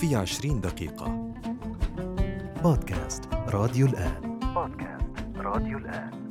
في 0.00 0.16
عشرين 0.16 0.60
دقيقة. 0.60 1.32
بودكاست 2.62 3.24
راديو 3.32 3.86
الآن. 3.86 4.38
بودكاست 4.54 5.36
راديو 5.36 5.78
الآن. 5.78 6.30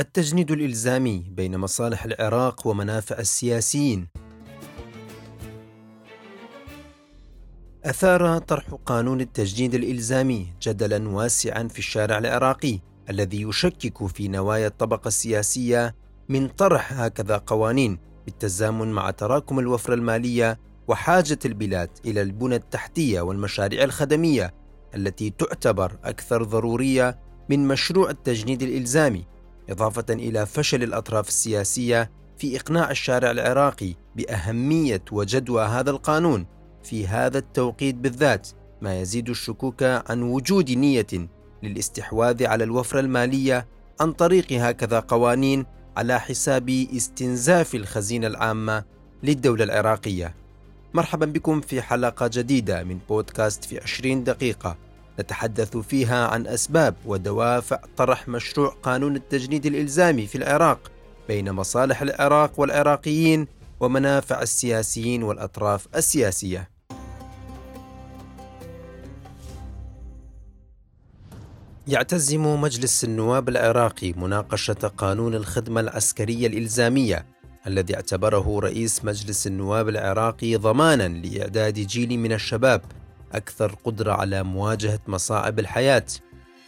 التجنيد 0.00 0.50
الإلزامي 0.50 1.26
بين 1.30 1.58
مصالح 1.58 2.04
العراق 2.04 2.66
ومنافع 2.66 3.18
السياسيين. 3.18 4.08
أثار 7.84 8.38
طرح 8.38 8.64
قانون 8.86 9.20
التجنيد 9.20 9.74
الإلزامي 9.74 10.52
جدلا 10.62 11.08
واسعا 11.08 11.68
في 11.68 11.78
الشارع 11.78 12.18
العراقي 12.18 12.78
الذي 13.10 13.42
يشكك 13.42 14.06
في 14.06 14.28
نوايا 14.28 14.66
الطبقة 14.66 15.08
السياسية 15.08 15.94
من 16.28 16.48
طرح 16.48 16.92
هكذا 16.92 17.36
قوانين. 17.36 18.11
بالتزامن 18.26 18.92
مع 18.92 19.10
تراكم 19.10 19.58
الوفرة 19.58 19.94
المالية 19.94 20.58
وحاجة 20.88 21.38
البلاد 21.44 21.90
إلى 22.06 22.22
البنى 22.22 22.56
التحتية 22.56 23.20
والمشاريع 23.20 23.84
الخدمية 23.84 24.54
التي 24.94 25.30
تعتبر 25.30 25.98
أكثر 26.04 26.42
ضرورية 26.42 27.18
من 27.48 27.68
مشروع 27.68 28.10
التجنيد 28.10 28.62
الإلزامي 28.62 29.24
إضافة 29.70 30.04
إلى 30.10 30.46
فشل 30.46 30.82
الأطراف 30.82 31.28
السياسية 31.28 32.10
في 32.38 32.56
إقناع 32.56 32.90
الشارع 32.90 33.30
العراقي 33.30 33.94
بأهمية 34.16 35.02
وجدوى 35.12 35.62
هذا 35.64 35.90
القانون 35.90 36.46
في 36.82 37.06
هذا 37.06 37.38
التوقيت 37.38 37.94
بالذات 37.94 38.48
ما 38.82 39.00
يزيد 39.00 39.28
الشكوك 39.28 39.82
عن 39.82 40.22
وجود 40.22 40.70
نية 40.70 41.28
للاستحواذ 41.62 42.46
على 42.46 42.64
الوفرة 42.64 43.00
المالية 43.00 43.66
عن 44.00 44.12
طريق 44.12 44.52
هكذا 44.52 45.00
قوانين 45.00 45.66
على 45.96 46.20
حساب 46.20 46.70
استنزاف 46.70 47.74
الخزينة 47.74 48.26
العامة 48.26 48.84
للدولة 49.22 49.64
العراقية. 49.64 50.34
مرحبا 50.94 51.26
بكم 51.26 51.60
في 51.60 51.82
حلقة 51.82 52.30
جديدة 52.32 52.84
من 52.84 52.98
بودكاست 53.08 53.64
في 53.64 53.80
20 53.80 54.24
دقيقة 54.24 54.76
نتحدث 55.20 55.76
فيها 55.76 56.26
عن 56.26 56.46
أسباب 56.46 56.94
ودوافع 57.06 57.80
طرح 57.96 58.28
مشروع 58.28 58.68
قانون 58.82 59.16
التجنيد 59.16 59.66
الإلزامي 59.66 60.26
في 60.26 60.38
العراق 60.38 60.90
بين 61.28 61.52
مصالح 61.52 62.02
العراق 62.02 62.60
والعراقيين 62.60 63.46
ومنافع 63.80 64.42
السياسيين 64.42 65.22
والأطراف 65.22 65.86
السياسية. 65.96 66.70
يعتزم 71.88 72.60
مجلس 72.60 73.04
النواب 73.04 73.48
العراقي 73.48 74.12
مناقشة 74.12 74.92
قانون 74.96 75.34
الخدمة 75.34 75.80
العسكرية 75.80 76.46
الإلزامية 76.46 77.26
الذي 77.66 77.94
اعتبره 77.94 78.60
رئيس 78.60 79.04
مجلس 79.04 79.46
النواب 79.46 79.88
العراقي 79.88 80.56
ضمانا 80.56 81.08
لإعداد 81.08 81.74
جيل 81.74 82.18
من 82.18 82.32
الشباب 82.32 82.82
أكثر 83.32 83.74
قدرة 83.84 84.12
على 84.12 84.42
مواجهة 84.42 84.98
مصاعب 85.06 85.58
الحياة. 85.58 86.06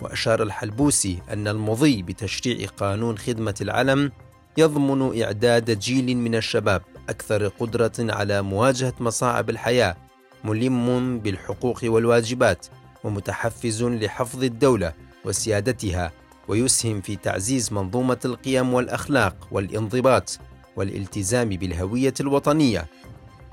وأشار 0.01 0.42
الحلبوسي 0.42 1.19
أن 1.31 1.48
المضي 1.48 2.03
بتشريع 2.03 2.69
قانون 2.69 3.19
خدمة 3.19 3.55
العلم 3.61 4.12
يضمن 4.57 5.23
إعداد 5.23 5.79
جيل 5.79 6.17
من 6.17 6.35
الشباب 6.35 6.83
أكثر 7.09 7.48
قدرة 7.48 7.92
على 7.98 8.42
مواجهة 8.42 8.95
مصاعب 9.01 9.51
الحياة 9.51 9.97
ملم 10.45 11.19
بالحقوق 11.19 11.81
والواجبات 11.85 12.67
ومتحفز 13.05 13.83
لحفظ 13.83 14.45
الدولة 14.45 15.04
وسيادتها 15.25 16.12
ويسهم 16.48 17.00
في 17.00 17.17
تعزيز 17.17 17.72
منظومة 17.72 18.19
القيم 18.25 18.75
والأخلاق 18.75 19.48
والانضباط 19.50 20.39
والالتزام 20.77 21.48
بالهوية 21.48 22.14
الوطنية. 22.20 22.86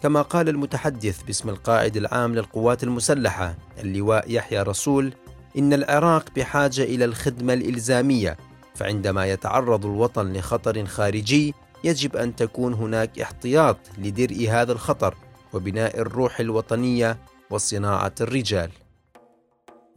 كما 0.03 0.22
قال 0.22 0.49
المتحدث 0.49 1.23
باسم 1.23 1.49
القائد 1.49 1.97
العام 1.97 2.36
للقوات 2.36 2.83
المسلحة 2.83 3.58
اللواء 3.80 4.31
يحيى 4.31 4.61
رسول 4.61 5.14
إن 5.58 5.73
العراق 5.73 6.25
بحاجة 6.36 6.83
إلى 6.83 7.05
الخدمة 7.05 7.54
الإلزامية 7.54 8.37
فعندما 8.76 9.26
يتعرض 9.26 9.86
الوطن 9.86 10.33
لخطر 10.33 10.86
خارجي 10.86 11.54
يجب 11.83 12.15
أن 12.15 12.36
تكون 12.36 12.73
هناك 12.73 13.20
احتياط 13.20 13.77
لدرء 13.98 14.48
هذا 14.49 14.71
الخطر 14.71 15.15
وبناء 15.54 15.99
الروح 15.99 16.39
الوطنية 16.39 17.17
وصناعة 17.49 18.14
الرجال. 18.21 18.70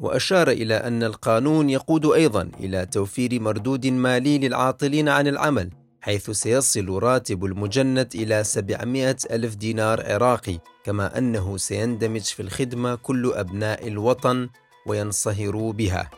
وأشار 0.00 0.48
إلى 0.48 0.74
أن 0.74 1.02
القانون 1.02 1.70
يقود 1.70 2.06
أيضا 2.06 2.50
إلى 2.60 2.86
توفير 2.86 3.40
مردود 3.40 3.86
مالي 3.86 4.38
للعاطلين 4.38 5.08
عن 5.08 5.26
العمل 5.26 5.70
حيث 6.00 6.30
سيصل 6.30 6.88
راتب 6.88 7.44
المجند 7.44 8.08
إلى 8.14 8.44
700 8.44 9.16
ألف 9.30 9.54
دينار 9.54 10.12
عراقي 10.12 10.58
كما 10.84 11.18
أنه 11.18 11.56
سيندمج 11.56 12.22
في 12.22 12.42
الخدمة 12.42 12.94
كل 12.94 13.32
أبناء 13.34 13.88
الوطن 13.88 14.48
وينصهروا 14.86 15.72
بها. 15.72 16.10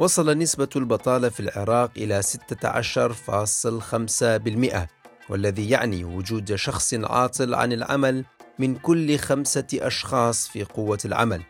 وصل 0.00 0.38
نسبة 0.38 0.68
البطالة 0.76 1.28
في 1.28 1.40
العراق 1.40 1.90
إلى 1.96 2.22
16.5% 2.22 4.88
والذي 5.28 5.70
يعني 5.70 6.04
وجود 6.04 6.54
شخص 6.54 6.94
عاطل 6.94 7.54
عن 7.54 7.72
العمل 7.72 8.24
من 8.58 8.74
كل 8.74 9.18
خمسة 9.18 9.66
أشخاص 9.74 10.48
في 10.48 10.64
قوة 10.64 10.98
العمل. 11.04 11.42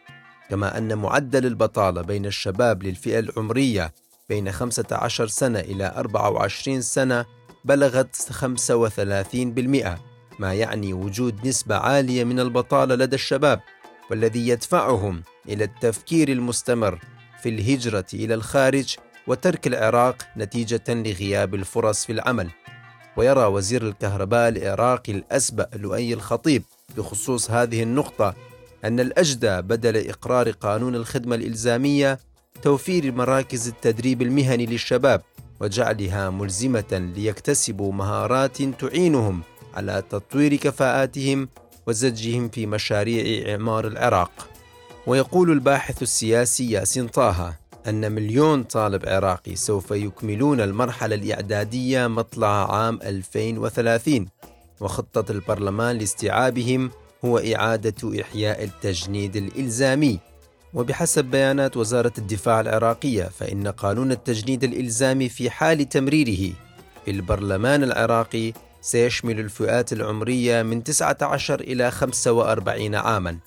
كما 0.52 0.78
أن 0.78 0.98
معدل 0.98 1.46
البطالة 1.46 2.02
بين 2.02 2.26
الشباب 2.26 2.82
للفئة 2.82 3.18
العمرية 3.18 3.94
بين 4.28 4.52
15 4.52 5.26
سنة 5.26 5.60
إلى 5.60 5.92
24 5.96 6.82
سنة 6.82 7.26
بلغت 7.64 8.16
35% 8.16 9.98
ما 10.38 10.54
يعني 10.54 10.92
وجود 10.92 11.46
نسبة 11.46 11.76
عالية 11.76 12.24
من 12.24 12.40
البطالة 12.40 12.94
لدى 12.94 13.16
الشباب 13.16 13.60
والذي 14.10 14.48
يدفعهم 14.48 15.22
إلى 15.48 15.64
التفكير 15.64 16.28
المستمر 16.28 16.98
في 17.42 17.48
الهجرة 17.48 18.06
إلى 18.14 18.34
الخارج 18.34 18.96
وترك 19.26 19.66
العراق 19.66 20.16
نتيجة 20.36 20.84
لغياب 20.88 21.54
الفرص 21.54 22.06
في 22.06 22.12
العمل. 22.12 22.50
ويرى 23.16 23.44
وزير 23.44 23.88
الكهرباء 23.88 24.48
العراقي 24.48 25.12
الأسبأ 25.12 25.68
لؤي 25.74 26.14
الخطيب 26.14 26.62
بخصوص 26.96 27.50
هذه 27.50 27.82
النقطة 27.82 28.34
أن 28.84 29.00
الأجدى 29.00 29.60
بدل 29.60 30.08
إقرار 30.08 30.50
قانون 30.50 30.94
الخدمة 30.94 31.34
الإلزامية 31.34 32.18
توفير 32.62 33.12
مراكز 33.12 33.68
التدريب 33.68 34.22
المهني 34.22 34.66
للشباب 34.66 35.22
وجعلها 35.60 36.30
ملزمة 36.30 37.12
ليكتسبوا 37.16 37.92
مهارات 37.92 38.62
تعينهم 38.62 39.42
على 39.74 40.02
تطوير 40.10 40.54
كفاءاتهم 40.56 41.48
وزجهم 41.86 42.48
في 42.48 42.66
مشاريع 42.66 43.52
إعمار 43.52 43.86
العراق. 43.86 44.48
ويقول 45.06 45.50
الباحث 45.50 46.02
السياسي 46.02 46.70
ياسين 46.70 47.08
طه 47.08 47.54
أن 47.88 48.12
مليون 48.12 48.62
طالب 48.62 49.08
عراقي 49.08 49.56
سوف 49.56 49.90
يكملون 49.90 50.60
المرحلة 50.60 51.14
الإعدادية 51.14 52.06
مطلع 52.06 52.74
عام 52.76 52.98
2030 53.02 54.28
وخطة 54.80 55.32
البرلمان 55.32 55.98
لاستيعابهم 55.98 56.90
هو 57.24 57.38
إعادة 57.38 58.20
إحياء 58.20 58.64
التجنيد 58.64 59.36
الإلزامي. 59.36 60.18
وبحسب 60.74 61.24
بيانات 61.24 61.76
وزارة 61.76 62.12
الدفاع 62.18 62.60
العراقية 62.60 63.24
فإن 63.24 63.68
قانون 63.68 64.12
التجنيد 64.12 64.64
الإلزامي 64.64 65.28
في 65.28 65.50
حال 65.50 65.88
تمريره 65.88 66.52
في 67.04 67.10
البرلمان 67.10 67.82
العراقي 67.82 68.52
سيشمل 68.80 69.40
الفئات 69.40 69.92
العمرية 69.92 70.62
من 70.62 70.84
19 70.84 71.60
إلى 71.60 71.90
45 71.90 72.94
عاماً 72.94 73.38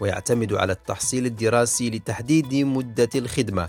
ويعتمد 0.00 0.52
على 0.52 0.72
التحصيل 0.72 1.26
الدراسي 1.26 1.90
لتحديد 1.90 2.54
مدة 2.54 3.08
الخدمة 3.14 3.68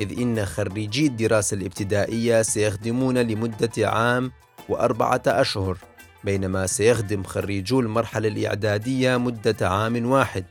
إذ 0.00 0.20
إن 0.20 0.44
خريجي 0.44 1.06
الدراسة 1.06 1.54
الابتدائية 1.54 2.42
سيخدمون 2.42 3.18
لمدة 3.18 3.88
عام 3.88 4.32
وأربعة 4.68 5.22
أشهر. 5.26 5.78
بينما 6.24 6.66
سيخدم 6.66 7.22
خريجو 7.22 7.80
المرحلة 7.80 8.28
الإعدادية 8.28 9.16
مدة 9.16 9.68
عام 9.68 10.06
واحد 10.06 10.44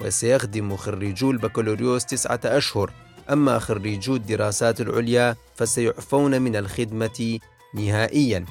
وسيخدم 0.00 0.76
خريجو 0.76 1.30
البكالوريوس 1.30 2.06
تسعة 2.06 2.40
أشهر. 2.44 2.92
أما 3.30 3.58
خريجو 3.58 4.16
الدراسات 4.16 4.80
العليا 4.80 5.36
فسيعفون 5.56 6.42
من 6.42 6.56
الخدمة 6.56 7.38
نهائيا. 7.74 8.44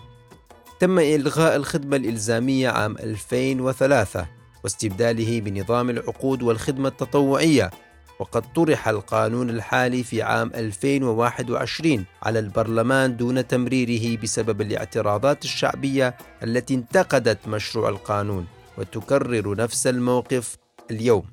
تم 0.80 1.00
إلغاء 1.00 1.56
الخدمة 1.56 1.98
الإلزامية 1.98 2.70
عام 2.70 2.98
2003 2.98 4.28
واستبداله 4.64 5.42
بنظام 5.42 5.90
العقود 5.90 6.44
والخدمة 6.44 6.88
التطوعية. 6.88 7.72
وقد 8.20 8.54
طرح 8.54 8.88
القانون 8.88 9.50
الحالي 9.50 10.04
في 10.04 10.22
عام 10.22 10.52
2021 10.56 12.06
على 12.24 12.40
البرلمان 12.40 13.18
دون 13.18 13.48
تمريره 13.48 14.22
بسبب 14.22 14.62
الاعتراضات 14.62 15.44
الشعبية 15.44 16.18
التي 16.44 16.74
انتقدت 16.74 17.48
مشروع 17.48 17.90
القانون 17.90 18.46
وتكرر 18.78 19.58
نفس 19.58 19.88
الموقف 19.88 20.58
اليوم. 20.92 21.24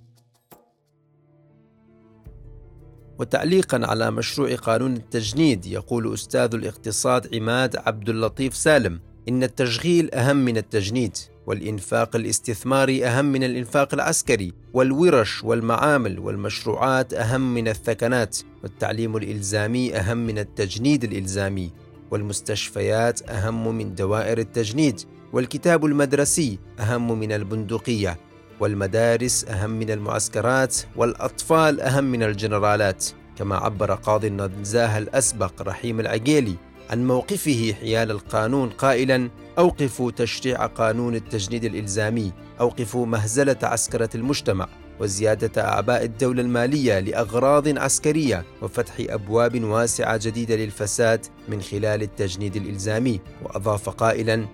وتعليقا 3.18 3.86
على 3.86 4.10
مشروع 4.10 4.54
قانون 4.54 4.96
التجنيد 4.96 5.66
يقول 5.66 6.14
أستاذ 6.14 6.54
الاقتصاد 6.54 7.34
عماد 7.34 7.76
عبد 7.76 8.08
اللطيف 8.08 8.56
سالم 8.56 9.00
إن 9.28 9.42
التشغيل 9.42 10.14
أهم 10.14 10.36
من 10.36 10.56
التجنيد 10.56 11.16
والإنفاق 11.46 12.16
الاستثماري 12.16 13.06
أهم 13.06 13.24
من 13.24 13.44
الإنفاق 13.44 13.94
العسكري 13.94 14.52
والورش 14.74 15.44
والمعامل 15.44 16.18
والمشروعات 16.18 17.14
أهم 17.14 17.54
من 17.54 17.68
الثكنات 17.68 18.38
والتعليم 18.62 19.16
الإلزامي 19.16 19.96
أهم 19.96 20.16
من 20.16 20.38
التجنيد 20.38 21.04
الإلزامي 21.04 21.70
والمستشفيات 22.10 23.30
أهم 23.30 23.76
من 23.76 23.94
دوائر 23.94 24.38
التجنيد 24.38 25.00
والكتاب 25.32 25.84
المدرسي 25.84 26.58
أهم 26.80 27.18
من 27.18 27.32
البندقية 27.32 28.16
والمدارس 28.60 29.44
أهم 29.44 29.70
من 29.70 29.90
المعسكرات 29.90 30.76
والأطفال 30.96 31.80
أهم 31.80 32.04
من 32.04 32.22
الجنرالات 32.22 33.06
كما 33.36 33.56
عبر 33.56 33.94
قاضي 33.94 34.26
النزاهة 34.26 34.98
الأسبق 34.98 35.62
رحيم 35.62 36.00
العقيلي 36.00 36.54
عن 36.90 37.06
موقفه 37.06 37.74
حيال 37.80 38.10
القانون 38.10 38.68
قائلا 38.68 39.30
أوقفوا 39.58 40.10
تشريع 40.10 40.66
قانون 40.66 41.14
التجنيد 41.14 41.64
الإلزامي 41.64 42.32
أوقفوا 42.60 43.06
مهزلة 43.06 43.56
عسكرة 43.62 44.10
المجتمع 44.14 44.68
وزيادة 45.00 45.64
أعباء 45.64 46.04
الدولة 46.04 46.42
المالية 46.42 47.00
لأغراض 47.00 47.78
عسكرية 47.78 48.44
وفتح 48.62 48.94
أبواب 49.00 49.64
واسعة 49.64 50.20
جديدة 50.22 50.56
للفساد 50.56 51.26
من 51.48 51.62
خلال 51.62 52.02
التجنيد 52.02 52.56
الإلزامي. 52.56 53.20
وأضاف 53.42 53.88
قائلا 53.88 54.46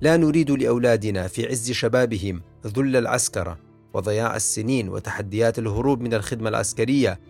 لا 0.00 0.16
نريد 0.16 0.50
لأولادنا 0.50 1.28
في 1.28 1.46
عز 1.46 1.70
شبابهم 1.70 2.42
ذل 2.66 2.96
العسكرة 2.96 3.58
وضياع 3.94 4.36
السنين 4.36 4.88
وتحديات 4.88 5.58
الهروب 5.58 6.00
من 6.00 6.14
الخدمة 6.14 6.48
العسكرية 6.48 7.20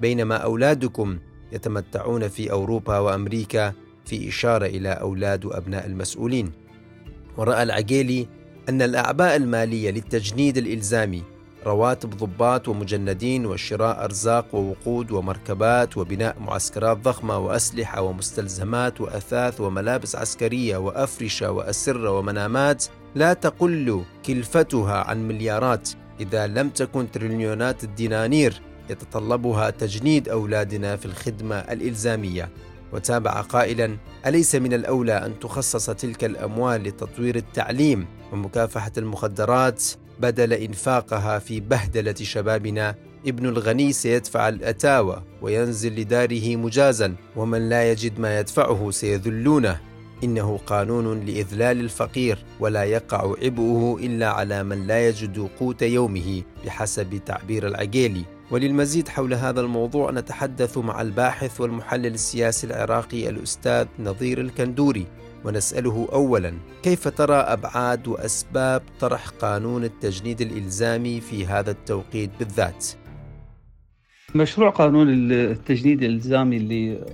بينما 0.00 0.36
أولادكم 0.36 1.18
يتمتعون 1.52 2.28
في 2.28 2.52
أوروبا 2.52 2.98
وأمريكا 2.98 3.72
في 4.06 4.28
إشارة 4.28 4.66
إلى 4.66 4.88
أولاد 4.88 5.44
وأبناء 5.44 5.86
المسؤولين. 5.86 6.52
ورأى 7.36 7.62
العقيلي 7.62 8.28
أن 8.68 8.82
الأعباء 8.82 9.36
المالية 9.36 9.90
للتجنيد 9.90 10.58
الإلزامي 10.58 11.22
رواتب 11.66 12.10
ضباط 12.10 12.68
ومجندين 12.68 13.46
وشراء 13.46 14.04
أرزاق 14.04 14.54
ووقود 14.54 15.10
ومركبات 15.10 15.96
وبناء 15.96 16.36
معسكرات 16.40 16.96
ضخمة 16.96 17.38
وأسلحة 17.38 18.02
ومستلزمات 18.02 19.00
وأثاث 19.00 19.60
وملابس 19.60 20.16
عسكرية 20.16 20.76
وأفرشة 20.76 21.50
وأسرة 21.50 22.10
ومنامات 22.18 22.84
لا 23.14 23.32
تقل 23.32 24.04
كلفتها 24.26 24.94
عن 24.94 25.28
مليارات 25.28 25.90
إذا 26.20 26.46
لم 26.46 26.68
تكن 26.68 27.10
تريليونات 27.10 27.84
الدنانير 27.84 28.60
يتطلبها 28.90 29.70
تجنيد 29.70 30.28
أولادنا 30.28 30.96
في 30.96 31.06
الخدمة 31.06 31.56
الإلزامية. 31.56 32.48
وتابع 32.92 33.40
قائلا 33.40 33.96
أليس 34.26 34.54
من 34.54 34.72
الأولى 34.72 35.12
أن 35.12 35.38
تخصص 35.40 35.90
تلك 35.90 36.24
الأموال 36.24 36.82
لتطوير 36.82 37.36
التعليم؟ 37.36 38.06
ومكافحة 38.32 38.92
المخدرات 38.98 39.84
بدل 40.20 40.52
إنفاقها 40.52 41.38
في 41.38 41.60
بهدلة 41.60 42.14
شبابنا. 42.14 42.94
ابن 43.26 43.46
الغني 43.46 43.92
سيدفع 43.92 44.48
الأتاوى 44.48 45.22
وينزل 45.42 46.00
لداره 46.00 46.56
مجازا 46.56 47.14
ومن 47.36 47.68
لا 47.68 47.90
يجد 47.90 48.20
ما 48.20 48.40
يدفعه 48.40 48.90
سيذلونه. 48.90 49.80
إنه 50.24 50.58
قانون 50.66 51.20
لإذلال 51.20 51.80
الفقير 51.80 52.38
ولا 52.60 52.84
يقع 52.84 53.34
عبئه 53.42 53.96
إلا 54.00 54.30
على 54.30 54.62
من 54.62 54.86
لا 54.86 55.08
يجد 55.08 55.48
قوت 55.60 55.82
يومه 55.82 56.42
بحسب 56.64 57.20
تعبير 57.26 57.66
العقيلي. 57.66 58.35
وللمزيد 58.50 59.08
حول 59.08 59.34
هذا 59.34 59.60
الموضوع 59.60 60.10
نتحدث 60.10 60.78
مع 60.78 61.00
الباحث 61.00 61.60
والمحلل 61.60 62.14
السياسي 62.14 62.66
العراقي 62.66 63.28
الأستاذ 63.28 63.86
نظير 63.98 64.40
الكندوري 64.40 65.06
ونسأله 65.44 66.08
أولا 66.12 66.52
كيف 66.82 67.08
ترى 67.08 67.34
أبعاد 67.34 68.08
وأسباب 68.08 68.82
طرح 69.00 69.28
قانون 69.28 69.84
التجنيد 69.84 70.40
الإلزامي 70.40 71.20
في 71.20 71.46
هذا 71.46 71.70
التوقيت 71.70 72.30
بالذات؟ 72.38 72.86
مشروع 74.34 74.70
قانون 74.70 75.08
التجنيد 75.32 76.02
الإلزامي 76.02 76.56
اللي 76.56 77.04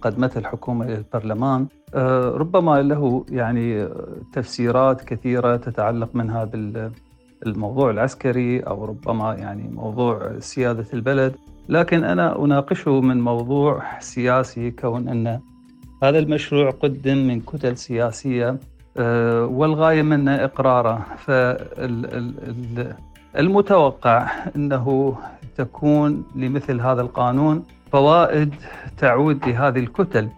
قدمته 0.00 0.38
الحكومة 0.38 0.84
إلى 0.84 0.94
البرلمان 0.94 1.66
آه، 1.94 2.30
ربما 2.30 2.82
له 2.82 3.26
يعني 3.28 3.88
تفسيرات 4.32 5.04
كثيرة 5.04 5.56
تتعلق 5.56 6.14
منها 6.14 6.44
بالموضوع 7.44 7.90
العسكري 7.90 8.60
أو 8.60 8.84
ربما 8.84 9.34
يعني 9.34 9.70
موضوع 9.74 10.32
سيادة 10.38 10.86
البلد 10.94 11.34
لكن 11.68 12.04
أنا 12.04 12.44
أناقشه 12.44 13.00
من 13.00 13.20
موضوع 13.20 13.98
سياسي 14.00 14.70
كون 14.70 15.08
أن 15.08 15.40
هذا 16.02 16.18
المشروع 16.18 16.70
قدم 16.70 17.18
من 17.18 17.40
كتل 17.40 17.76
سياسية 17.76 18.58
آه، 18.96 19.46
والغاية 19.46 20.02
منه 20.02 20.34
إقراره 20.34 21.06
فالمتوقع 23.34 24.30
أنه 24.56 25.16
تكون 25.56 26.24
لمثل 26.36 26.80
هذا 26.80 27.00
القانون 27.00 27.64
فوائد 27.92 28.54
تعود 28.98 29.48
لهذه 29.48 29.78
الكتل. 29.78 30.28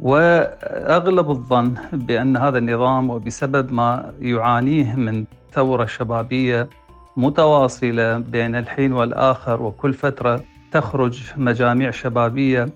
وأغلب 0.00 1.30
الظن 1.30 1.74
بأن 1.92 2.36
هذا 2.36 2.58
النظام 2.58 3.10
وبسبب 3.10 3.72
ما 3.72 4.12
يعانيه 4.20 4.94
من 4.94 5.24
ثوره 5.52 5.86
شبابيه 5.86 6.68
متواصلة 7.16 8.18
بين 8.18 8.56
الحين 8.56 8.92
والآخر 8.92 9.62
وكل 9.62 9.94
فترة 9.94 10.44
تخرج 10.72 11.22
مجاميع 11.36 11.90
شبابية 11.90 12.68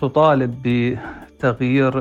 تطالب 0.00 0.62
بتغيير 0.64 1.92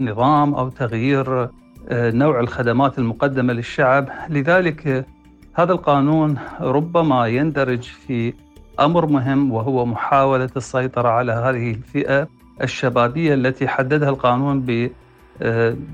النظام 0.00 0.54
أو 0.54 0.68
تغيير 0.68 1.48
آه، 1.88 2.10
نوع 2.10 2.40
الخدمات 2.40 2.98
المقدمة 2.98 3.52
للشعب، 3.52 4.08
لذلك 4.28 5.06
هذا 5.54 5.72
القانون 5.72 6.38
ربما 6.60 7.26
يندرج 7.26 7.82
في 7.82 8.34
أمر 8.80 9.06
مهم 9.06 9.52
وهو 9.52 9.86
محاولة 9.86 10.50
السيطرة 10.56 11.08
على 11.08 11.32
هذه 11.32 11.70
الفئة 11.70 12.28
الشبابية 12.62 13.34
التي 13.34 13.68
حددها 13.68 14.08
القانون 14.08 14.60
ب 14.60 14.70
آه، 14.70 14.90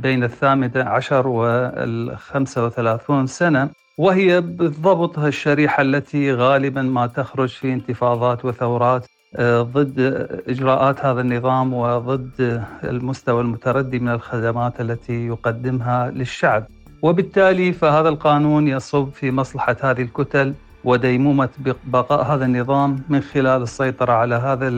بين 0.03 0.25
الثامنة 0.25 0.73
عشر 0.77 1.27
والخمسة 1.29 2.65
وثلاثون 2.65 3.27
سنة 3.27 3.71
وهي 3.99 4.41
بالضبط 4.41 5.19
الشريحة 5.19 5.83
التي 5.83 6.33
غالبا 6.33 6.83
ما 6.83 7.07
تخرج 7.07 7.49
في 7.49 7.73
انتفاضات 7.73 8.45
وثورات 8.45 9.07
آه، 9.37 9.63
ضد 9.63 10.01
إجراءات 10.49 11.05
هذا 11.05 11.21
النظام 11.21 11.75
وضد 11.75 12.63
المستوى 12.85 13.41
المتردي 13.41 13.99
من 13.99 14.09
الخدمات 14.09 14.81
التي 14.81 15.27
يقدمها 15.27 16.11
للشعب. 16.11 16.67
وبالتالي 17.03 17.73
فهذا 17.73 18.09
القانون 18.09 18.69
يصب 18.69 19.11
في 19.11 19.31
مصلحة 19.31 19.77
هذه 19.83 20.03
الكتل 20.03 20.55
وديمومة 20.85 21.49
بقاء 21.87 22.23
هذا 22.23 22.45
النظام 22.45 23.03
من 23.09 23.21
خلال 23.21 23.63
السيطرة 23.63 24.13
على 24.13 24.35
هذا 24.35 24.69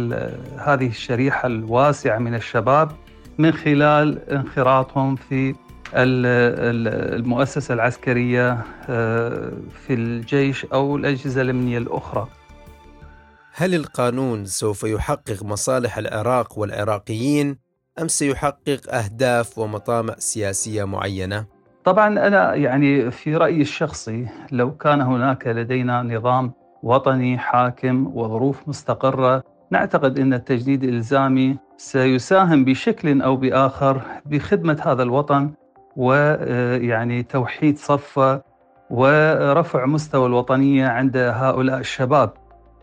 هذه 0.58 0.86
الشريحة 0.86 1.46
الواسعة 1.46 2.18
من 2.18 2.34
الشباب. 2.34 2.90
من 3.38 3.52
خلال 3.52 4.30
انخراطهم 4.30 5.16
في 5.16 5.54
المؤسسة 5.94 7.74
العسكرية 7.74 8.64
آه، 8.88 9.52
في 9.86 9.94
الجيش 9.94 10.64
أو 10.64 10.96
الأجهزة 10.96 11.40
الأمنية 11.40 11.78
الأخرى 11.78 12.28
هل 13.54 13.74
القانون 13.74 14.44
سوف 14.44 14.84
يحقق 14.84 15.42
مصالح 15.42 15.98
العراق 15.98 16.58
والعراقيين 16.58 17.58
أم 18.00 18.08
سيحقق 18.08 18.94
أهداف 18.94 19.58
ومطامع 19.58 20.14
سياسية 20.18 20.84
معينة؟ 20.84 21.46
طبعا 21.84 22.26
أنا 22.26 22.54
يعني 22.54 23.10
في 23.10 23.36
رأيي 23.36 23.60
الشخصي 23.60 24.26
لو 24.52 24.76
كان 24.76 25.00
هناك 25.00 25.46
لدينا 25.46 26.02
نظام 26.02 26.52
وطني 26.82 27.38
حاكم 27.38 28.16
وظروف 28.16 28.68
مستقرة 28.68 29.42
نعتقد 29.70 30.18
إن 30.18 30.34
التجديد 30.34 30.84
الالزامي 30.84 31.56
سيساهم 31.76 32.64
بشكل 32.64 33.22
أو 33.22 33.36
بآخر 33.36 34.00
بخدمة 34.26 34.82
هذا 34.86 35.02
الوطن 35.02 35.50
ويعني 35.96 37.22
توحيد 37.22 37.78
صفه 37.78 38.42
ورفع 38.90 39.86
مستوى 39.86 40.26
الوطنية 40.26 40.86
عند 40.88 41.16
هؤلاء 41.16 41.78
الشباب. 41.78 42.30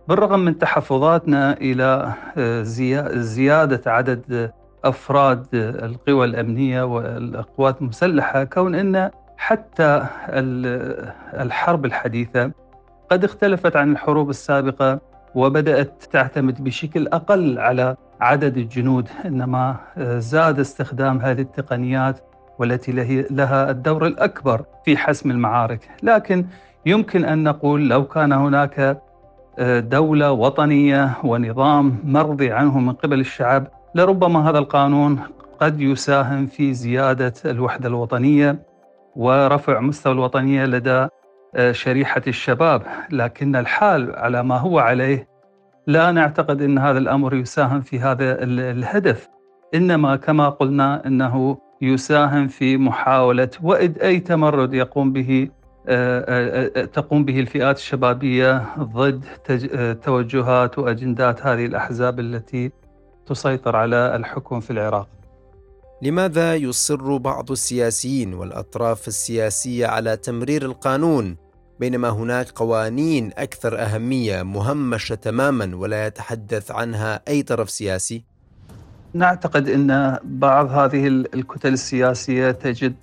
بالرغم 0.07 0.39
من 0.39 0.57
تحفظاتنا 0.57 1.53
إلى 1.53 2.13
زيادة 3.15 3.91
عدد 3.91 4.51
أفراد 4.85 5.45
القوى 5.53 6.25
الأمنية 6.25 6.83
والقوات 6.83 7.81
المسلحة 7.81 8.43
كون 8.43 8.75
أن 8.75 9.11
حتى 9.37 10.05
الحرب 11.33 11.85
الحديثة 11.85 12.51
قد 13.11 13.23
اختلفت 13.23 13.75
عن 13.75 13.91
الحروب 13.91 14.29
السابقة 14.29 14.99
وبدأت 15.35 16.03
تعتمد 16.11 16.63
بشكل 16.63 17.07
أقل 17.07 17.59
على 17.59 17.95
عدد 18.21 18.57
الجنود 18.57 19.09
إنما 19.25 19.75
زاد 20.17 20.59
استخدام 20.59 21.21
هذه 21.21 21.41
التقنيات 21.41 22.19
والتي 22.59 22.91
لها 23.31 23.69
الدور 23.69 24.07
الأكبر 24.07 24.61
في 24.85 24.97
حسم 24.97 25.31
المعارك، 25.31 25.89
لكن 26.03 26.45
يمكن 26.85 27.25
أن 27.25 27.43
نقول 27.43 27.89
لو 27.89 28.05
كان 28.05 28.31
هناك 28.31 29.01
دولة 29.79 30.31
وطنية 30.31 31.11
ونظام 31.23 31.97
مرضي 32.03 32.51
عنه 32.51 32.79
من 32.79 32.93
قبل 32.93 33.19
الشعب 33.19 33.67
لربما 33.95 34.49
هذا 34.49 34.57
القانون 34.57 35.19
قد 35.59 35.81
يساهم 35.81 36.47
في 36.47 36.73
زيادة 36.73 37.33
الوحدة 37.45 37.87
الوطنية 37.89 38.59
ورفع 39.15 39.79
مستوى 39.79 40.13
الوطنية 40.13 40.65
لدى 40.65 41.07
آه، 41.55 41.71
شريحة 41.71 42.21
الشباب. 42.27 42.81
لكن 43.11 43.55
الحال 43.55 44.15
على 44.15 44.43
ما 44.43 44.57
هو 44.57 44.79
عليه 44.79 45.27
لا 45.87 46.11
نعتقد 46.11 46.61
أن 46.61 46.77
هذا 46.77 46.97
الأمر 46.97 47.35
يساهم 47.35 47.81
في 47.81 47.99
هذا 47.99 48.43
الهدف 48.43 49.29
إنما 49.75 50.15
كما 50.15 50.49
قلنا 50.49 51.07
أنه 51.07 51.57
يساهم 51.81 52.47
في 52.47 52.77
محاولة 52.77 53.49
وإد 53.63 53.99
أي 53.99 54.19
تمرد 54.19 54.73
يقوم 54.73 55.13
به 55.13 55.49
آه، 55.87 56.25
آه، 56.77 56.85
تقوم 56.85 57.25
به 57.25 57.39
الفئات 57.39 57.77
الشبابية 57.77 58.65
ضد 58.79 59.25
توجهات 60.03 60.79
وأجندات 60.79 61.45
هذه 61.45 61.65
الأحزاب 61.65 62.19
التي 62.19 62.71
تسيطر 63.25 63.75
على 63.75 64.15
الحكم 64.15 64.59
في 64.59 64.71
العراق. 64.71 65.07
لماذا 66.01 66.55
يصر 66.55 67.17
بعض 67.17 67.51
السياسيين 67.51 68.33
والأطراف 68.33 69.07
السياسية 69.07 69.87
على 69.87 70.17
تمرير 70.17 70.65
القانون؟ 70.65 71.37
بينما 71.81 72.09
هناك 72.09 72.49
قوانين 72.49 73.31
أكثر 73.37 73.79
أهمية 73.79 74.43
مهمشة 74.43 75.15
تماما 75.15 75.75
ولا 75.75 76.07
يتحدث 76.07 76.71
عنها 76.71 77.21
أي 77.27 77.43
طرف 77.43 77.69
سياسي؟ 77.69 78.23
نعتقد 79.13 79.69
إن 79.69 80.17
بعض 80.23 80.69
هذه 80.71 81.07
الكتل 81.07 81.73
السياسية 81.73 82.51
تجد 82.51 82.95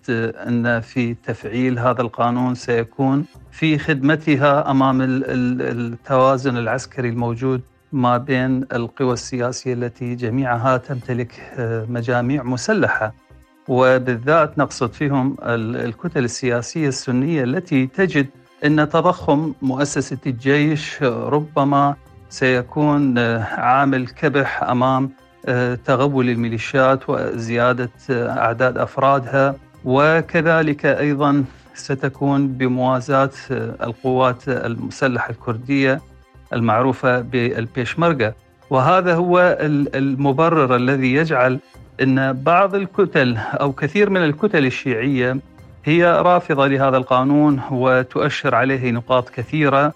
إن 0.49 0.81
في 0.81 1.15
تفعيل 1.15 1.79
هذا 1.79 2.03
القانون 2.03 2.55
سيكون 2.55 3.25
في 3.51 3.79
خدمتها 3.79 4.71
أمام 4.71 4.99
التوازن 5.01 6.57
العسكري 6.57 7.09
الموجود 7.09 7.61
ما 7.93 8.19
بين 8.19 8.65
القوى 8.73 9.13
السياسية 9.13 9.73
التي 9.75 10.15
جميعها 10.15 10.77
تمتلك 10.77 11.33
آه، 11.59 11.87
مجاميع 11.89 12.43
مسلحة. 12.43 13.15
وبالذات 13.69 14.59
نقصد 14.59 14.93
فيهم 14.93 15.37
الكتل 15.43 16.25
السياسية 16.25 16.89
السنية 16.89 17.45
التي 17.45 17.87
تجد 17.87 18.27
إن 18.65 18.89
تضخم 18.89 19.53
مؤسسة 19.63 20.19
الجيش 20.27 21.03
ربما 21.03 21.95
سيكون 22.29 23.19
آه، 23.19 23.43
عامل 23.43 24.07
كبح 24.07 24.63
أمام 24.63 25.11
آه، 25.47 25.75
تغول 25.75 26.31
الميليشيات 26.31 27.09
وزيادة 27.09 27.91
أعداد 28.11 28.79
أفرادها. 28.79 29.55
وكذلك 29.85 30.87
أيضا 30.87 31.45
ستكون 31.75 32.49
بموازاة 32.49 33.31
القوات 33.51 34.49
المسلحة 34.49 35.31
الكردية 35.31 36.01
المعروفة 36.53 37.21
بالبيشمركة. 37.21 38.35
وهذا 38.71 39.15
هو 39.15 39.59
المبرر 39.95 40.77
الذي 40.77 41.15
يجعل 41.15 41.59
أن 42.03 42.33
بعض 42.33 42.75
الكتل 42.75 43.37
أو 43.37 43.73
كثير 43.73 44.11
من 44.11 44.25
الكتل 44.25 44.67
الشيعية 44.67 45.37
هي 45.85 46.05
رافضة 46.05 46.67
لهذا 46.67 46.97
القانون 46.97 47.61
وتؤشر 47.71 48.55
عليه 48.55 48.91
نقاط 48.91 49.31
كثيرة 49.31 49.93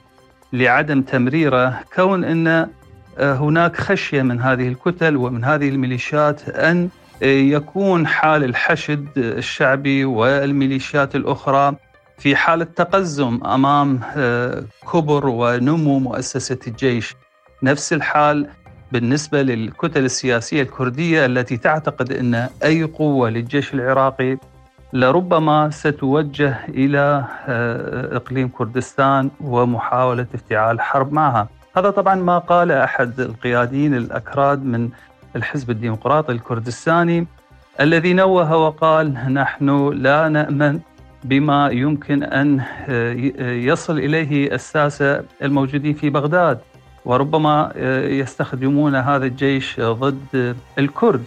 لعدم 0.53 1.03
تمريره 1.03 1.81
كون 1.95 2.25
أن 2.25 2.69
هناك 3.19 3.77
خشية 3.77 4.23
من 4.23 4.41
هذه 4.41 4.69
الكتل 4.69 5.17
ومن 5.17 5.45
هذه 5.45 5.69
الميليشيات 5.69 6.49
أن 6.49 6.89
يكون 7.23 8.07
حال 8.07 8.45
الحشد 8.45 9.09
الشعبي 9.17 10.05
والميليشيات 10.05 11.17
الأخرى 11.17 11.75
في 12.19 12.37
حالة 12.37 12.65
تقزم 12.65 13.41
أمام 13.45 14.01
آه، 14.17 14.65
كبر 14.93 15.27
ونمو 15.27 15.99
مؤسسة 15.99 16.59
الجيش. 16.67 17.15
نفس 17.63 17.93
الحال 17.93 18.49
بالنسبة 18.93 19.43
للكتل 19.43 20.05
السياسية 20.05 20.63
الكردية 20.63 21.27
التي 21.27 21.57
تعتقد 21.57 22.13
أن 22.13 22.49
أي 22.65 22.83
قوة 22.83 23.31
للجيش 23.31 23.75
العراقي 23.75 24.37
لربما 24.93 25.71
ستوجه 25.71 26.59
إلى 26.69 27.25
آه، 27.49 28.17
إقليم 28.17 28.49
كردستان 28.49 29.31
ومحاولة 29.41 30.27
افتعال 30.35 30.81
حرب 30.81 31.13
معها. 31.13 31.49
هذا 31.77 31.91
طبعا 31.91 32.15
ما 32.15 32.39
قال 32.39 32.73
أحد 32.73 33.21
القياديين 33.21 33.95
الأكراد 33.95 34.65
من 34.65 34.91
الحزب 35.37 35.71
الديمقراطي 35.71 36.33
الكردستاني 36.33 37.27
الذي 37.81 38.13
نوه 38.13 38.57
وقال 38.57 39.35
نحن 39.35 39.89
لا 39.93 40.29
نأمن 40.29 40.81
بما 41.25 41.69
يمكن 41.69 42.23
أن 42.23 42.61
آه، 42.89 43.13
يصل 43.41 43.99
إليه 43.99 44.55
الساسه 44.55 45.23
الموجودين 45.43 45.95
في 45.95 46.11
بغداد 46.11 46.59
وربما 47.05 47.73
آه، 47.77 48.09
يستخدمون 48.09 48.95
هذا 48.95 49.25
الجيش 49.25 49.81
ضد 49.81 50.57
الكرد. 50.79 51.25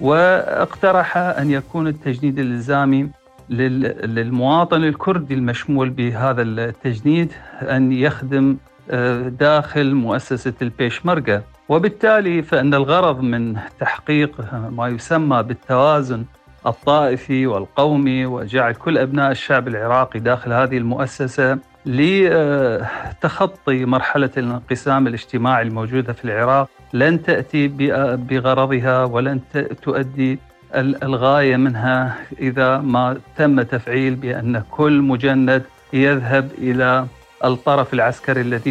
واقترح 0.00 1.16
أن 1.16 1.50
يكون 1.50 1.86
التجنيد 1.88 2.38
الإلزامي 2.38 3.08
للمواطن 3.50 4.84
الكردي 4.84 5.34
المشمول 5.34 5.90
بهذا 5.90 6.42
التجنيد 6.42 7.32
أن 7.62 7.92
يخدم 7.92 8.56
آه، 8.90 9.28
داخل 9.28 9.94
مؤسسة 9.94 10.52
البيشمركة. 10.62 11.42
وبالتالي 11.68 12.42
فإن 12.42 12.74
الغرض 12.74 13.20
من 13.20 13.56
تحقيق 13.80 14.54
ما 14.70 14.88
يسمى 14.88 15.42
بالتوازن 15.42 16.24
الطائفي 16.66 17.46
والقومي 17.46 18.26
وجعل 18.26 18.74
كل 18.74 18.98
أبناء 18.98 19.30
الشعب 19.30 19.68
العراقي 19.68 20.20
داخل 20.20 20.52
هذه 20.52 20.78
المؤسسة 20.78 21.58
لتخطي 21.88 23.84
مرحلة 23.84 24.30
الانقسام 24.36 25.06
الاجتماعي 25.06 25.62
الموجودة 25.62 26.12
في 26.12 26.24
العراق 26.24 26.68
لن 26.92 27.22
تأتي 27.22 27.68
بغرضها 28.16 29.04
ولن 29.04 29.40
تؤدي 29.82 30.38
الغاية 30.74 31.56
منها 31.56 32.16
إذا 32.40 32.78
ما 32.78 33.20
تم 33.36 33.62
تفعيل 33.62 34.14
بأن 34.14 34.62
كل 34.70 35.02
مجند 35.02 35.62
يذهب 35.92 36.50
إلى 36.58 37.06
الطرف 37.44 37.94
العسكري 37.94 38.40
الذي 38.40 38.70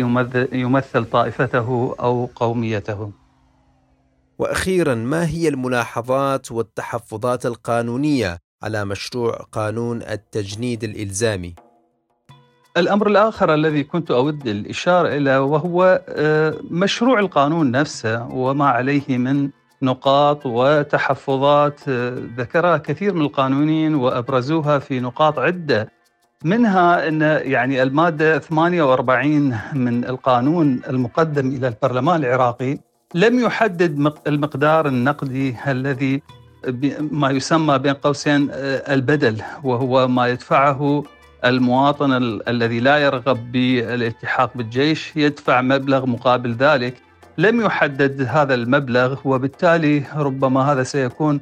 يمثل 0.52 1.06
طائفته 1.06 1.96
أو 2.00 2.30
قوميته. 2.36 3.12
وأخيرا 4.40 4.96
ما 4.96 5.28
هي 5.28 5.48
الملاحظات 5.48 6.52
والتحفظات 6.52 7.46
القانونية 7.46 8.38
على 8.64 8.86
مشروع 8.86 9.36
قانون 9.52 10.02
التجنيد 10.02 10.84
الإلزامي 10.84 11.67
الأمر 12.78 13.08
الآخر 13.08 13.54
الذي 13.54 13.84
كنت 13.84 14.12
أود 14.12 14.48
الإشارة 14.48 15.08
اليه 15.08 15.44
وهو 15.44 16.02
آه، 16.10 16.54
مشروع 16.72 17.20
القانون 17.20 17.72
نفسه 17.72 18.28
وما 18.28 18.70
عليه 18.70 19.18
من 19.18 19.50
نقاط 19.82 20.46
وتحفظات 20.46 21.80
آه، 21.90 22.18
ذكرها 22.38 22.78
كثير 22.78 23.14
من 23.14 23.22
القانونيين 23.22 23.96
وأبرزوها 23.96 24.80
في 24.80 25.00
نقاط 25.00 25.40
عدة. 25.40 25.92
منها 26.44 27.08
إن 27.08 27.22
يعني 27.44 27.84
المادة 27.84 28.40
48 28.40 29.58
من 29.74 30.06
القانون 30.06 30.82
المقدم 30.90 31.48
إلى 31.48 31.68
البرلمان 31.68 32.24
العراقي 32.24 32.78
لم 33.16 33.40
يحدد 33.40 34.14
المقدار 34.28 34.88
النقدي 34.88 35.56
الذي 35.68 36.22
ما 37.12 37.30
يسمى 37.30 37.78
بين 37.78 37.94
قوسين 37.94 38.50
آه، 38.52 38.94
البدل 38.94 39.42
وهو 39.64 40.08
ما 40.08 40.28
يدفعه 40.28 41.04
المواطن 41.46 42.14
الذي 42.48 42.80
لا 42.80 42.98
يرغب 42.98 43.52
بالالتحاق 43.52 44.52
بالجيش 44.56 45.16
يدفع 45.16 45.62
مبلغ 45.62 46.06
مقابل 46.06 46.54
ذلك 46.54 46.94
لم 47.38 47.62
يحدد 47.62 48.22
هذا 48.30 48.54
المبلغ 48.54 49.20
وبالتالي 49.26 50.04
ربما 50.16 50.72
هذا 50.72 50.84
سيكون 50.84 51.42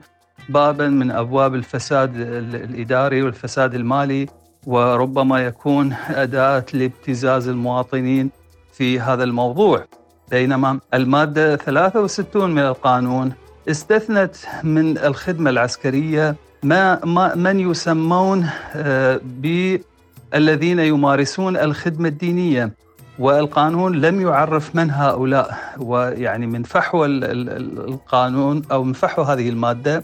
بابا 0.49 0.87
من 0.87 1.11
أبواب 1.11 1.55
الفساد 1.55 2.15
الإداري 2.55 3.21
والفساد 3.21 3.75
المالي 3.75 4.27
وربما 4.67 5.45
يكون 5.45 5.93
أداة 6.09 6.65
لابتزاز 6.73 7.47
المواطنين 7.47 8.31
في 8.73 8.99
هذا 8.99 9.23
الموضوع. 9.23 9.85
بينما 10.31 10.79
المادة 10.93 11.55
63 11.55 12.49
من 12.49 12.61
القانون 12.61 13.33
استثنت 13.69 14.35
من 14.63 14.97
الخدمة 14.97 15.49
العسكرية 15.49 16.35
ما, 16.65 17.05
ما 17.05 17.35
من 17.35 17.59
يسمون 17.59 18.49
آه، 18.75 19.21
بالذين 19.23 20.79
يمارسون 20.79 21.57
الخدمة 21.57 22.07
الدينية 22.07 22.71
والقانون 23.19 24.01
لم 24.01 24.21
يعرف 24.21 24.75
من 24.75 24.91
هؤلاء. 24.91 25.57
ويعني 25.79 26.47
من 26.47 26.63
فحوى 26.63 27.07
القانون 27.07 28.61
أو 28.71 28.83
من 28.83 28.93
فحوى 28.93 29.25
هذه 29.25 29.49
المادة 29.49 30.03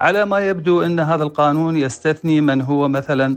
على 0.00 0.24
ما 0.24 0.38
يبدو 0.48 0.82
أن 0.82 1.00
هذا 1.00 1.22
القانون 1.22 1.76
يستثني 1.76 2.40
من 2.40 2.62
هو 2.62 2.88
مثلا 2.88 3.36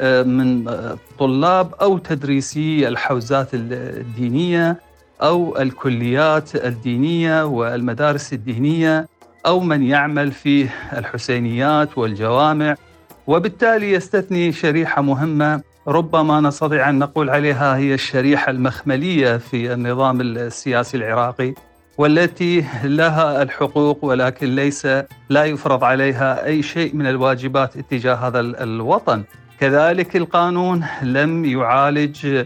آه، 0.00 0.22
من 0.22 0.68
آه، 0.68 0.96
طلاب 1.18 1.74
أو 1.74 1.98
تدريسي 1.98 2.88
الحوزات 2.88 3.48
الدينية 3.52 4.80
أو 5.22 5.58
الكليات 5.58 6.56
الدينية 6.56 7.44
والمدارس 7.44 8.32
الدينية. 8.32 9.15
أو 9.46 9.60
من 9.60 9.82
يعمل 9.82 10.32
في 10.32 10.68
الحسينيات 10.92 11.98
والجوامع 11.98 12.76
وبالتالي 13.26 13.92
يستثني 13.92 14.52
شريحة 14.52 15.02
مهمة 15.02 15.62
ربما 15.88 16.40
نستطيع 16.40 16.88
أن 16.90 16.98
نقول 16.98 17.30
عليها 17.30 17.76
هي 17.76 17.94
الشريحة 17.94 18.50
المخملية 18.50 19.36
في 19.36 19.72
النظام 19.72 20.20
السياسي 20.20 20.96
العراقي 20.96 21.54
والتي 21.98 22.64
لها 22.84 23.42
الحقوق 23.42 24.04
ولكن 24.04 24.54
ليس 24.54 24.86
لا 25.28 25.44
يفرض 25.44 25.84
عليها 25.84 26.44
أي 26.44 26.62
شيء 26.62 26.94
من 26.94 27.06
الواجبات 27.06 27.76
اتجاه 27.76 28.14
هذا 28.14 28.40
الوطن. 28.40 29.24
كذلك 29.60 30.16
القانون 30.16 30.84
لم 31.02 31.44
يعالج 31.44 32.44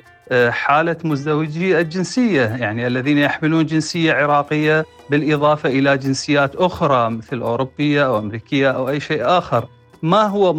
حالة 0.51 0.97
مزدوجي 1.05 1.81
الجنسية 1.81 2.43
يعني 2.43 2.87
الذين 2.87 3.19
يحملون 3.19 3.67
جنسية 3.67 4.13
عراقية 4.13 4.87
بالإضافة 5.11 5.69
إلى 5.69 5.99
جنسيات 5.99 6.57
أخرى 6.57 7.11
مثل 7.11 7.41
أوروبية 7.41 8.07
أو 8.07 8.19
أمريكية 8.19 8.71
أو 8.71 8.89
أي 8.89 9.01
شيء 9.01 9.27
آخر. 9.27 9.69
ما 10.03 10.23
هو 10.23 10.51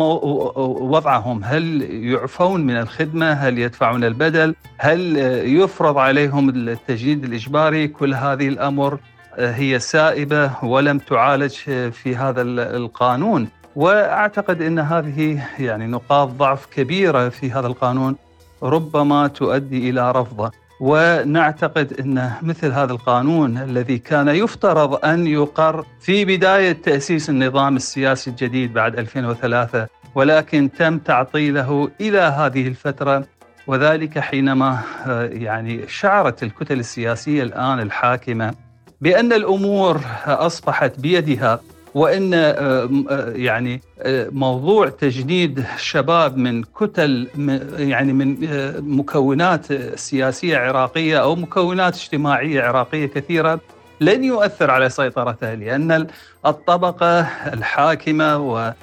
وضعهم؟ 0.91 1.43
هل 1.43 1.81
يعفون 1.91 2.61
من 2.61 2.77
الخدمة؟ 2.77 3.31
هل 3.31 3.59
يدفعون 3.59 4.03
البدل؟ 4.03 4.55
هل 4.77 5.17
يفرض 5.45 5.97
عليهم 5.97 6.49
التجنيد 6.49 7.23
الإجباري؟ 7.23 7.87
كل 7.87 8.13
هذه 8.13 8.47
الأمر 8.47 8.99
آه، 9.37 9.51
هي 9.51 9.79
سائبة 9.79 10.51
ولم 10.63 10.97
تعالج 10.97 11.53
في 11.91 12.15
هذا 12.15 12.41
القانون. 12.75 13.47
وأعتقد 13.75 14.61
إن 14.61 14.79
هذه 14.79 15.43
يعني 15.59 15.87
نقاط 15.87 16.27
ضعف 16.27 16.65
كبيرة 16.65 17.29
في 17.29 17.51
هذا 17.51 17.67
القانون. 17.67 18.15
ربما 18.63 19.27
تؤدي 19.27 19.89
إلى 19.89 20.11
رفضه. 20.11 20.51
ونعتقد 20.81 21.93
إن 21.99 22.31
مثل 22.41 22.71
هذا 22.71 22.91
القانون 22.91 23.57
الذي 23.57 23.97
كان 23.97 24.27
يفترض 24.27 25.05
أن 25.05 25.27
يقر 25.27 25.85
في 25.99 26.25
بداية 26.25 26.71
تأسيس 26.71 27.29
النظام 27.29 27.75
السياسي 27.75 28.29
الجديد 28.29 28.73
بعد 28.73 28.99
2003 28.99 29.87
ولكن 30.15 30.69
تم 30.77 30.97
تعطيله 30.97 31.89
إلى 32.01 32.19
هذه 32.19 32.67
الفترة. 32.67 33.23
وذلك 33.67 34.19
حينما 34.19 34.79
آه، 35.07 35.25
يعني 35.25 35.87
شعرت 35.87 36.43
الكتل 36.43 36.79
السياسية 36.79 37.43
الآن 37.43 37.79
الحاكمة 37.79 38.53
بأن 39.01 39.33
الأمور 39.33 40.01
أصبحت 40.25 40.99
بيدها. 40.99 41.59
وإن 41.95 42.33
آه، 42.33 42.89
آه، 43.09 43.29
يعني 43.35 43.81
آه، 43.99 44.27
موضوع 44.31 44.89
تجنيد 44.89 45.65
شباب 45.77 46.37
من 46.37 46.63
كتل 46.63 47.27
يعني 47.77 48.13
من 48.13 48.37
مكونات 48.97 49.73
سياسية 49.99 50.57
عراقية 50.57 51.17
أو 51.21 51.35
مكونات 51.35 51.95
اجتماعية 51.95 52.61
عراقية 52.61 53.05
كثيرة 53.05 53.59
لن 54.01 54.23
يؤثر 54.23 54.71
على 54.71 54.89
سيطرته 54.89 55.53
لأن 55.53 56.07
الطبقة 56.45 57.19
الحاكمة 57.53 58.37
و 58.37 58.73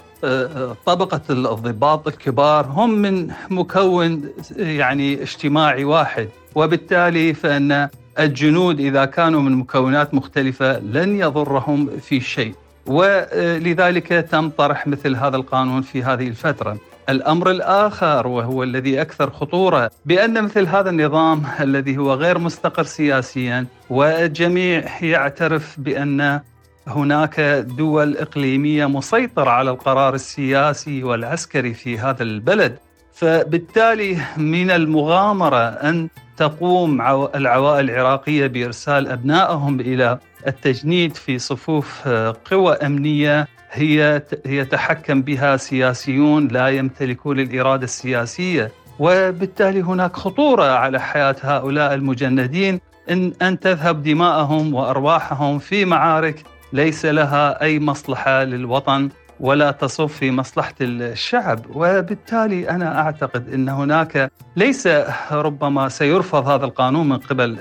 طبقة 0.86 1.20
الضباط 1.30 2.08
الكبار 2.08 2.66
هم 2.66 2.90
من 2.90 3.30
مكون 3.50 4.28
يعني 4.56 5.22
اجتماعي 5.22 5.84
واحد. 5.84 6.28
وبالتالي 6.54 7.34
فإن 7.34 7.88
الجنود 8.18 8.80
إذا 8.80 9.04
كانوا 9.04 9.42
من 9.42 9.52
مكونات 9.52 10.14
مختلفة 10.14 10.78
لن 10.78 11.20
يضرهم 11.20 11.90
في 12.00 12.20
شيء. 12.20 12.54
ولذلك 12.88 14.08
تم 14.08 14.50
طرح 14.50 14.86
مثل 14.86 15.16
هذا 15.16 15.36
القانون 15.36 15.82
في 15.82 16.02
هذه 16.02 16.28
الفترة. 16.28 16.78
الأمر 17.08 17.50
الآخر 17.50 18.26
وهو 18.26 18.62
الذي 18.62 19.00
أكثر 19.00 19.30
خطورة 19.30 19.90
بأن 20.06 20.44
مثل 20.44 20.66
هذا 20.66 20.90
النظام 20.90 21.42
الذي 21.60 21.96
هو 21.98 22.14
غير 22.14 22.38
مستقر 22.38 22.82
سياسيا 22.82 23.66
والجميع 23.90 25.02
يعترف 25.02 25.80
بأن 25.80 26.40
هناك 26.86 27.40
دول 27.78 28.16
إقليمية 28.16 28.86
مسيطرة 28.86 29.50
على 29.50 29.70
القرار 29.70 30.14
السياسي 30.14 31.04
والعسكري 31.04 31.74
في 31.74 31.98
هذا 31.98 32.22
البلد 32.22 32.76
فبالتالي 33.14 34.18
من 34.36 34.70
المغامرة 34.70 35.64
أن 35.68 36.08
تقوم 36.38 37.00
العوائل 37.34 37.90
العراقية 37.90 38.46
بإرسال 38.46 39.08
أبنائهم 39.08 39.80
إلى 39.80 40.18
التجنيد 40.46 41.14
في 41.14 41.38
صفوف 41.38 42.02
آه، 42.06 42.36
قوى 42.50 42.74
أمنية 42.74 43.48
هي 43.70 44.22
يتحكم 44.46 45.22
بها 45.22 45.56
سياسيون 45.56 46.48
لا 46.48 46.68
يمتلكون 46.68 47.40
الاراده 47.40 47.84
السياسية. 47.84 48.70
وبالتالي 48.98 49.80
هناك 49.80 50.16
خطورة 50.16 50.64
على 50.64 51.00
حياة 51.00 51.36
هؤلاء 51.42 51.94
المجندين. 51.94 52.80
إن 53.10 53.32
أن 53.42 53.60
تذهب 53.60 54.02
دماءهم 54.02 54.74
وأرواحهم 54.74 55.58
في 55.58 55.84
معارك 55.84 56.42
ليس 56.72 57.06
لها 57.06 57.62
أي 57.62 57.80
مصلحة 57.80 58.44
للوطن. 58.44 59.08
ولا 59.40 59.70
تصب 59.70 60.06
في 60.06 60.30
مصلحة 60.30 60.74
الشعب. 60.80 61.60
وبالتالي 61.74 62.70
أنا 62.70 63.00
أعتقد 63.00 63.54
إن 63.54 63.68
هناك 63.68 64.30
ليس 64.56 64.88
ربما 65.32 65.88
سيرفض 65.88 66.48
هذا 66.48 66.64
القانون 66.64 67.08
من 67.08 67.16
قبل 67.16 67.58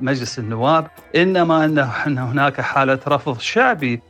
مجلس 0.00 0.38
النواب 0.38 0.86
إنما 1.16 1.64
إن 2.06 2.18
هناك 2.18 2.60
حالة 2.60 2.98
رفض 3.08 3.38
شعبي 3.38 4.00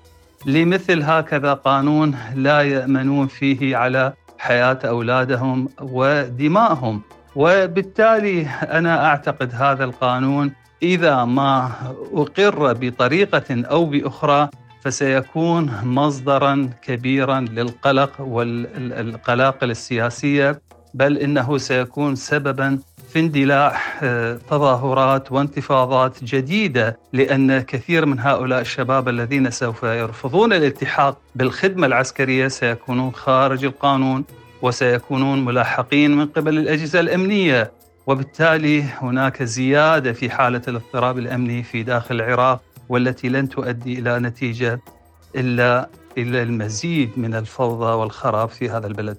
لمثل 0.47 1.03
هكذا 1.03 1.55
قانون 1.55 2.17
لا 2.35 2.61
يأمنون 2.61 3.27
فيه 3.27 3.77
على 3.77 4.13
حياة 4.39 4.79
أولادهم 4.85 5.69
ودمائهم. 5.81 7.03
وبالتالي 7.37 8.47
أنا 8.63 9.07
أعتقد 9.07 9.55
هذا 9.55 9.85
القانون 9.85 10.53
إذا 10.83 11.25
ما 11.25 11.71
أقر 12.13 12.73
بطريقة 12.73 13.45
أو 13.51 13.85
بأخرى 13.85 14.49
فسيكون 14.83 15.71
مصدرا 15.85 16.71
كبيرا 16.83 17.41
للقلق 17.41 18.21
والقلاقل 18.21 19.71
السياسية 19.71 20.61
بل 20.95 21.19
إنه 21.19 21.59
سيكون 21.59 22.15
سببا 22.17 22.79
في 23.13 23.19
اندلاع 23.19 23.81
آه، 24.03 24.39
تظاهرات 24.51 25.33
وانتفاضات 25.33 26.25
جديدة 26.25 26.99
لأن 27.13 27.61
كثير 27.61 28.07
من 28.07 28.21
هؤلاء 28.21 28.61
الشباب 28.61 29.09
الذين 29.09 29.51
سوف 29.51 29.83
يرفضون 29.83 30.53
الالتحاق 30.53 31.19
بالخدمة 31.35 31.87
العسكرية 31.87 32.49
سيكونون 32.49 33.13
خارج 33.13 33.65
القانون 33.65 34.25
وسيكونون 34.63 35.45
ملاحقين 35.45 36.17
من 36.17 36.27
قبل 36.27 36.59
الأجهزة 36.59 37.01
الأمنية. 37.01 37.73
وبالتالي 38.07 38.83
هناك 38.83 39.43
زيادة 39.43 40.13
في 40.13 40.31
حالة 40.31 40.63
الاضطراب 40.69 41.19
الأمني 41.19 41.63
في 41.63 41.83
داخل 41.83 42.15
العراق. 42.15 42.61
والتي 42.93 43.29
لن 43.29 43.49
تؤدي 43.49 43.99
إلى 43.99 44.19
نتيجة 44.19 44.81
إلا 45.37 45.91
إلى 46.19 46.43
المزيد 46.43 47.19
من 47.19 47.35
الفوضى 47.35 47.93
والخراب 47.93 48.49
في 48.49 48.71
هذا 48.71 48.87
البلد. 48.87 49.19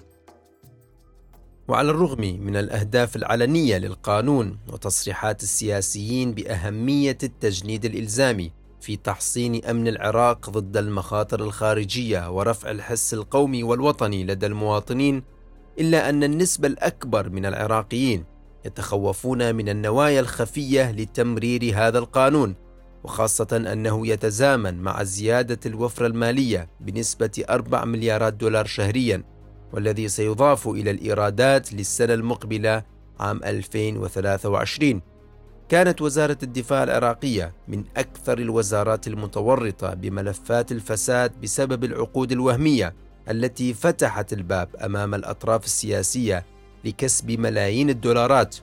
وعلى 1.68 1.90
الرغم 1.90 2.20
من 2.20 2.56
الأهداف 2.56 3.16
العلنية 3.16 3.78
للقانون 3.78 4.58
وتصريحات 4.72 5.42
السياسيين 5.42 6.32
بأهمية 6.34 7.18
التجنيد 7.22 7.84
الإلزامي 7.84 8.52
في 8.80 8.96
تحصين 8.96 9.64
أمن 9.64 9.88
العراق 9.88 10.50
ضد 10.50 10.76
المخاطر 10.76 11.40
الخارجية 11.40 12.30
ورفع 12.30 12.70
الحس 12.70 13.14
القومي 13.14 13.62
والوطني 13.62 14.24
لدى 14.24 14.46
المواطنين 14.46 15.22
إلا 15.78 16.08
أن 16.08 16.24
النسبة 16.24 16.68
الأكبر 16.68 17.30
من 17.30 17.46
العراقيين 17.46 18.24
يتخوفون 18.64 19.54
من 19.54 19.68
النوايا 19.68 20.20
الخفية 20.20 20.90
لتمرير 20.90 21.72
هذا 21.74 21.98
القانون 21.98 22.63
وخاصة 23.04 23.46
أنه 23.72 24.06
يتزامن 24.06 24.80
مع 24.82 25.02
زيادة 25.02 25.60
الوفرة 25.66 26.06
المالية 26.06 26.68
بنسبة 26.80 27.44
4 27.50 27.84
مليارات 27.84 28.34
دولار 28.34 28.66
شهريا 28.66 29.22
والذي 29.72 30.08
سيضاف 30.08 30.68
إلى 30.68 30.90
الإيرادات 30.90 31.72
للسنة 31.72 32.14
المقبلة 32.14 32.82
عام 33.20 33.44
2023 33.44 35.00
كانت 35.68 36.02
وزارة 36.02 36.38
الدفاع 36.42 36.82
العراقية 36.82 37.52
من 37.68 37.84
أكثر 37.96 38.38
الوزارات 38.38 39.06
المتورطة 39.06 39.94
بملفات 39.94 40.72
الفساد 40.72 41.40
بسبب 41.40 41.84
العقود 41.84 42.32
الوهمية 42.32 42.94
التي 43.30 43.74
فتحت 43.74 44.32
الباب 44.32 44.68
أمام 44.84 45.14
الأطراف 45.14 45.64
السياسية 45.64 46.44
لكسب 46.84 47.30
ملايين 47.30 47.90
الدولارات. 47.90 48.56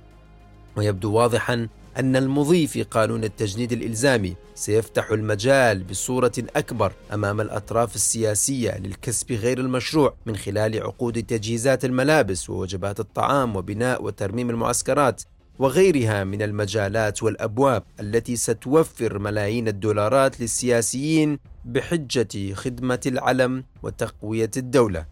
ويبدو 0.78 1.14
واضحا 1.14 1.68
أن 2.00 2.16
المضي 2.16 2.68
في 2.68 2.84
قانون 2.84 3.24
التجنيد 3.24 3.72
الإلزامي 3.72 4.36
سيفتح 4.56 5.12
المجال 5.12 5.84
بصورة 5.84 6.32
أكبر 6.56 6.94
أمام 7.14 7.42
الأطراف 7.42 7.96
السياسية 7.96 8.78
للكسب 8.78 9.32
غير 9.32 9.60
المشروع 9.60 10.14
من 10.26 10.36
خلال 10.36 10.84
عقود 10.84 11.24
تجهيزات 11.24 11.86
الملابس 11.86 12.50
ووجبات 12.50 13.00
الطعام 13.00 13.56
وبناء 13.56 14.04
وترميم 14.04 14.50
المعسكرات 14.50 15.22
وغيرها 15.60 16.24
من 16.24 16.42
المجالات 16.42 17.24
والأبواب 17.24 17.84
التي 18.00 18.36
ستوفر 18.36 19.20
ملايين 19.20 19.68
الدولارات 19.68 20.42
للسياسيين 20.42 21.40
بحجة 21.66 22.54
خدمة 22.54 23.00
العلم 23.06 23.64
وتقوية 23.84 24.52
الدولة. 24.58 25.06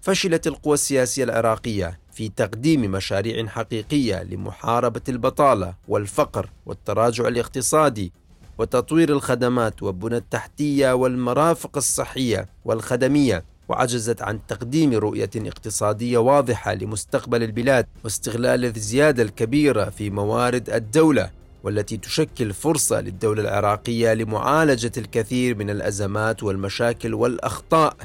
فشلت 0.00 0.46
القوى 0.46 0.74
السياسية 0.74 1.24
العراقية 1.24 1.99
في 2.12 2.28
تقديم 2.28 2.80
مشاريع 2.80 3.46
حقيقية 3.46 4.22
لمحاربة 4.22 5.00
البطالة 5.08 5.74
والفقر 5.88 6.50
والتراجع 6.66 7.28
الاقتصادي 7.28 8.12
وتطوير 8.58 9.10
الخدمات 9.10 9.82
والبنى 9.82 10.16
التحتية 10.16 10.92
والمرافق 10.92 11.76
الصحية 11.76 12.48
والخدمية 12.64 13.44
وعجزت 13.68 14.22
عن 14.22 14.46
تقديم 14.46 14.92
رؤية 14.94 15.30
اقتصادية 15.36 16.18
واضحة 16.18 16.74
لمستقبل 16.74 17.42
البلاد 17.42 17.86
واستغلال 18.04 18.64
الزيادة 18.64 19.22
الكبيرة 19.22 19.84
في 19.84 20.10
موارد 20.10 20.70
الدولة 20.70 21.30
والتي 21.64 21.96
تشكل 21.96 22.52
فرصة 22.52 23.00
للدولة 23.00 23.42
العراقية 23.42 24.14
لمعالجة 24.14 24.92
الكثير 24.96 25.56
من 25.56 25.70
الأزمات 25.70 26.42
والمشاكل 26.42 27.14
والأخطاء 27.14 27.96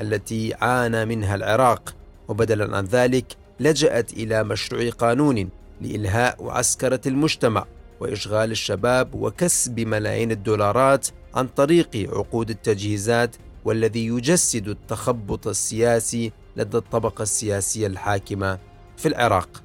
التي 0.00 0.54
عانى 0.54 1.04
منها 1.04 1.34
العراق. 1.34 1.94
وبدلا 2.28 2.76
عن 2.76 2.84
ذلك 2.84 3.36
لجأت 3.60 4.12
إلى 4.12 4.44
مشروع 4.44 4.90
قانون 4.90 5.48
لإلهاء 5.80 6.42
وعسكرة 6.42 7.00
المجتمع 7.06 7.66
وإشغال 8.00 8.50
الشباب 8.50 9.14
وكسب 9.14 9.80
ملايين 9.80 10.30
الدولارات 10.30 11.08
عن 11.34 11.46
طريق 11.48 11.88
عقود 11.96 12.50
التجهيزات 12.50 13.36
والذي 13.64 14.06
يجسد 14.06 14.68
التخبط 14.68 15.48
السياسي 15.48 16.32
لدى 16.56 16.76
الطبقة 16.76 17.22
السياسية 17.22 17.86
الحاكمة 17.86 18.58
في 18.96 19.08
العراق. 19.08 19.62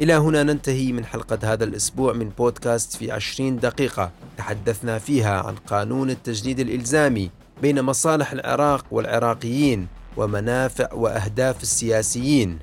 إلى 0.00 0.14
هنا 0.14 0.42
ننتهي 0.42 0.92
من 0.92 1.04
حلقة 1.04 1.38
هذا 1.42 1.64
الأسبوع 1.64 2.12
من 2.12 2.28
بودكاست 2.28 2.96
في 2.96 3.12
عشرين 3.12 3.58
دقيقة 3.58 4.10
تحدثنا 4.36 4.98
فيها 4.98 5.40
عن 5.40 5.54
قانون 5.54 6.10
التجنيد 6.10 6.60
الإلزامي 6.60 7.30
بين 7.62 7.82
مصالح 7.82 8.32
العراق 8.32 8.84
والعراقيين 8.90 9.86
ومنافع 10.16 10.92
وأهداف 10.92 11.62
السياسيين. 11.62 12.58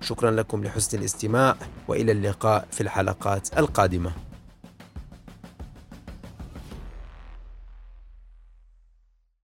شكرا 0.00 0.30
لكم 0.30 0.64
لحسن 0.64 0.98
الاستماع 0.98 1.56
وإلى 1.88 2.12
اللقاء 2.12 2.66
في 2.70 2.80
الحلقات 2.80 3.58
القادمة. 3.58 4.12